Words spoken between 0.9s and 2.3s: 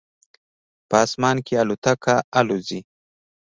اسمان کې الوتکه